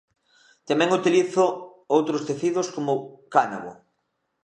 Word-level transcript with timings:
Tamén 0.69 0.89
utilizo 0.99 1.43
outros 1.95 2.25
tecidos 2.29 2.67
como 2.75 2.93
cánabo. 3.33 3.71